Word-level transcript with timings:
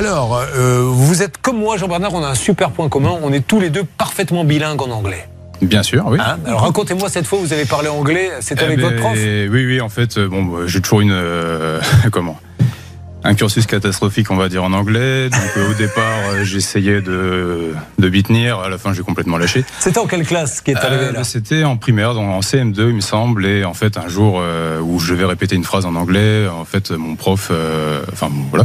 Alors, 0.00 0.42
euh, 0.56 0.80
vous 0.82 1.22
êtes 1.22 1.36
comme 1.36 1.58
moi, 1.58 1.76
Jean-Bernard, 1.76 2.14
on 2.14 2.24
a 2.24 2.28
un 2.28 2.34
super 2.34 2.70
point 2.70 2.88
commun. 2.88 3.18
On 3.22 3.34
est 3.34 3.46
tous 3.46 3.60
les 3.60 3.68
deux 3.68 3.84
parfaitement 3.84 4.44
bilingues 4.44 4.80
en 4.80 4.88
anglais. 4.88 5.28
Bien 5.60 5.82
sûr, 5.82 6.06
oui. 6.06 6.16
Hein 6.18 6.38
Alors 6.46 6.62
racontez-moi 6.62 7.10
cette 7.10 7.26
fois, 7.26 7.38
vous 7.38 7.52
avez 7.52 7.66
parlé 7.66 7.88
anglais, 7.88 8.30
c'était 8.40 8.62
Eh 8.62 8.64
avec 8.64 8.78
ben, 8.78 8.84
votre 8.84 8.96
prof 8.96 9.12
Oui, 9.14 9.66
oui, 9.66 9.80
en 9.82 9.90
fait, 9.90 10.16
euh, 10.16 10.26
bon, 10.26 10.42
bah, 10.44 10.60
j'ai 10.64 10.80
toujours 10.80 11.02
une. 11.02 11.10
euh, 11.12 11.80
comment? 12.12 12.40
Un 13.22 13.34
cursus 13.34 13.66
catastrophique, 13.66 14.30
on 14.30 14.36
va 14.36 14.48
dire 14.48 14.64
en 14.64 14.72
anglais. 14.72 15.28
Donc 15.28 15.40
euh, 15.56 15.70
au 15.70 15.74
départ, 15.74 16.04
euh, 16.32 16.44
j'essayais 16.44 17.00
de, 17.02 17.72
de 17.98 18.08
m'y 18.08 18.22
tenir. 18.22 18.58
À 18.60 18.68
la 18.68 18.78
fin, 18.78 18.92
j'ai 18.92 19.02
complètement 19.02 19.36
lâché. 19.36 19.64
C'était 19.78 19.98
en 19.98 20.06
quelle 20.06 20.26
classe 20.26 20.60
qui 20.60 20.70
est 20.70 20.76
arrivé 20.76 21.06
Euh, 21.06 21.12
là? 21.12 21.24
C'était 21.24 21.64
en 21.64 21.76
primaire, 21.76 22.14
donc 22.14 22.28
en 22.30 22.40
CM2, 22.40 22.88
il 22.88 22.94
me 22.94 23.00
semble. 23.00 23.44
Et 23.46 23.64
en 23.64 23.74
fait, 23.74 23.98
un 23.98 24.08
jour 24.08 24.42
où 24.82 24.98
je 24.98 25.14
vais 25.14 25.24
répéter 25.24 25.54
une 25.56 25.64
phrase 25.64 25.84
en 25.86 25.94
anglais, 25.94 26.48
en 26.48 26.64
fait, 26.64 26.90
mon 26.92 27.14
prof, 27.16 27.50
enfin 28.12 28.28
bon, 28.30 28.44
voilà, 28.50 28.64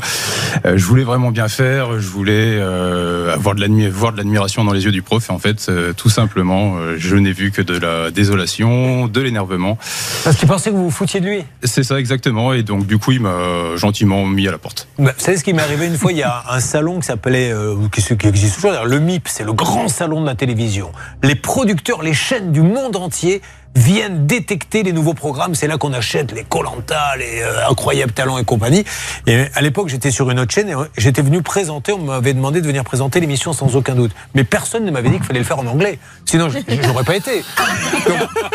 je 0.75 0.85
voulais 0.85 1.03
vraiment 1.03 1.31
bien 1.31 1.47
faire. 1.47 1.99
Je 1.99 2.07
voulais 2.07 2.59
avoir 2.61 3.55
de 3.55 3.89
voir 3.89 4.11
de 4.13 4.17
l'admiration 4.17 4.63
dans 4.63 4.73
les 4.73 4.85
yeux 4.85 4.91
du 4.91 5.01
prof. 5.01 5.29
Et 5.29 5.33
en 5.33 5.39
fait, 5.39 5.69
tout 5.97 6.09
simplement, 6.09 6.75
je 6.97 7.15
n'ai 7.15 7.31
vu 7.33 7.51
que 7.51 7.61
de 7.61 7.77
la 7.77 8.11
désolation, 8.11 9.07
de 9.07 9.21
l'énervement. 9.21 9.77
Parce 10.23 10.37
qu'il 10.37 10.47
pensait 10.47 10.69
que 10.71 10.75
vous 10.75 10.85
vous 10.85 10.91
foutiez 10.91 11.19
de 11.19 11.27
lui? 11.27 11.43
C'est 11.63 11.83
ça 11.83 11.99
exactement. 11.99 12.53
Et 12.53 12.63
donc, 12.63 12.87
du 12.87 12.97
coup, 12.97 13.11
il 13.11 13.21
m'a 13.21 13.75
gentiment 13.75 14.25
mis 14.25 14.44
à 14.47 14.51
la 14.51 14.57
porte. 14.57 14.87
Bah, 14.97 15.13
Vous 15.17 15.23
savez 15.23 15.37
ce 15.37 15.43
qui 15.43 15.53
m'est 15.53 15.61
arrivé 15.61 15.87
une 15.87 15.97
fois 15.97 16.11
Il 16.11 16.17
y 16.17 16.23
a 16.23 16.43
un 16.49 16.59
salon 16.59 16.99
qui 16.99 17.05
s'appelait, 17.05 17.51
euh, 17.51 17.75
qui, 17.91 18.01
qui 18.17 18.27
existe 18.27 18.55
toujours, 18.55 18.85
le 18.85 18.99
MIP, 18.99 19.27
c'est 19.27 19.43
le 19.43 19.53
grand 19.53 19.87
salon 19.87 20.21
de 20.21 20.25
la 20.25 20.35
télévision. 20.35 20.91
Les 21.23 21.35
producteurs, 21.35 22.01
les 22.01 22.13
chaînes 22.13 22.51
du 22.51 22.61
monde 22.61 22.95
entier 22.95 23.41
viennent 23.75 24.25
détecter 24.25 24.83
les 24.83 24.93
nouveaux 24.93 25.13
programmes. 25.13 25.53
C'est 25.55 25.67
là 25.67 25.77
qu'on 25.77 25.93
achète 25.93 26.31
les 26.31 26.43
Colanta, 26.43 27.15
les 27.17 27.41
euh, 27.41 27.67
Incroyables 27.69 28.13
Talents 28.13 28.37
et 28.37 28.45
compagnie. 28.45 28.85
Et 29.27 29.45
à 29.53 29.61
l'époque, 29.61 29.89
j'étais 29.89 30.11
sur 30.11 30.29
une 30.31 30.39
autre 30.39 30.53
chaîne 30.53 30.69
et 30.69 30.75
euh, 30.75 30.85
j'étais 30.97 31.21
venu 31.21 31.41
présenter. 31.41 31.91
On 31.91 31.99
m'avait 31.99 32.33
demandé 32.33 32.61
de 32.61 32.67
venir 32.67 32.83
présenter 32.83 33.19
l'émission 33.19 33.53
sans 33.53 33.75
aucun 33.75 33.95
doute. 33.95 34.11
Mais 34.33 34.43
personne 34.43 34.85
ne 34.85 34.91
m'avait 34.91 35.09
dit 35.09 35.15
qu'il 35.17 35.25
fallait 35.25 35.39
le 35.39 35.45
faire 35.45 35.59
en 35.59 35.67
anglais. 35.67 35.99
Sinon, 36.25 36.47
n'aurais 36.87 37.03
pas 37.03 37.15
été. 37.15 37.43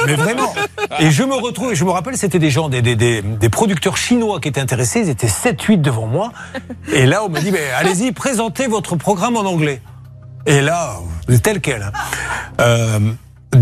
Mais 0.07 0.15
vraiment. 0.15 0.55
Et 0.99 1.11
je 1.11 1.23
me 1.23 1.35
retrouve, 1.35 1.75
je 1.75 1.85
me 1.85 1.91
rappelle, 1.91 2.17
c'était 2.17 2.39
des 2.39 2.51
gens, 2.51 2.69
des, 2.69 2.83
des, 2.83 2.97
des, 2.97 3.49
producteurs 3.49 3.97
chinois 3.97 4.41
qui 4.41 4.49
étaient 4.49 4.61
intéressés. 4.61 5.01
Ils 5.01 5.09
étaient 5.11 5.27
7-8 5.27 5.81
devant 5.81 6.07
moi. 6.07 6.33
Et 6.93 7.07
là, 7.07 7.25
on 7.25 7.29
m'a 7.29 7.41
dit, 7.41 7.53
allez-y, 7.77 8.13
présentez 8.13 8.67
votre 8.67 8.97
programme 8.97 9.37
en 9.37 9.45
anglais. 9.45 9.83
Et 10.47 10.63
là, 10.63 10.97
tel 11.43 11.61
quel. 11.61 11.83
hein. 11.83 11.93
Euh, 12.61 12.99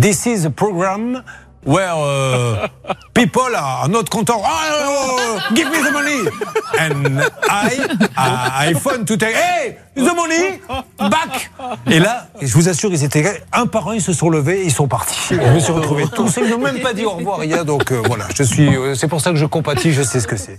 this 0.00 0.27
is 0.27 0.47
a 0.47 0.50
program 0.50 1.22
where 1.64 1.92
uh, 1.92 2.69
people 3.14 3.55
are 3.55 3.89
not 3.89 4.11
content. 4.11 4.41
Oh, 4.42 5.39
give 5.55 5.70
me 5.70 5.78
the 5.83 5.91
money. 5.91 6.28
And 6.78 7.20
I, 7.48 8.11
I, 8.17 8.69
I 8.69 8.75
phone 8.75 9.05
to 9.06 9.17
take, 9.17 9.34
hey, 9.34 9.78
the 9.95 10.15
money, 10.15 10.61
back. 10.98 11.50
Et 11.87 11.98
là, 11.98 12.28
je 12.41 12.53
vous 12.55 12.69
assure, 12.69 12.91
ils 12.91 13.05
étaient 13.05 13.42
un 13.53 13.67
par 13.67 13.89
un, 13.89 13.95
ils 13.95 14.03
se 14.03 14.12
sont 14.12 14.31
levés, 14.31 14.65
ils 14.65 14.73
sont 14.73 14.89
partis. 14.89 15.19
Je 15.31 15.37
me 15.37 15.61
suis 15.61 15.73
retrouvé 15.73 16.05
tout 16.15 16.28
seul, 16.28 16.45
ils 16.45 16.50
n'ont 16.50 16.59
même 16.59 16.81
pas 16.81 16.92
dit 16.92 17.05
au 17.05 17.11
revoir, 17.11 17.39
rien. 17.39 17.65
Donc 17.65 17.93
euh, 17.93 18.03
voilà, 18.06 18.27
je 18.34 18.43
suis, 18.43 18.75
euh, 18.77 18.95
c'est 18.95 19.09
pour 19.09 19.20
ça 19.20 19.31
que 19.31 19.37
je 19.37 19.47
compatis, 19.47 19.93
je 19.93 20.03
sais 20.03 20.20
ce 20.20 20.27
que 20.28 20.37
c'est. 20.37 20.59